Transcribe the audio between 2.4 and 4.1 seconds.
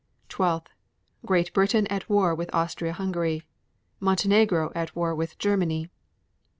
Austria Hungary. 12.